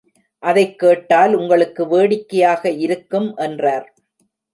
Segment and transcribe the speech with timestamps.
[0.43, 3.93] அதைக் கேட்டால் உங்களுக்கு வேடிக்கையாக இருக்கும் என்றார்.